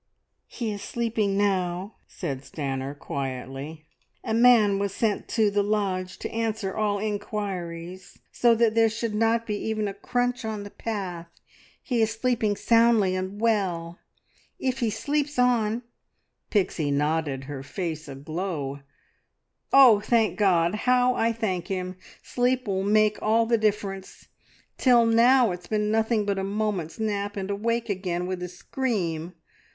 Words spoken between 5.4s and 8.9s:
the lodge to answer all inquiries, so that there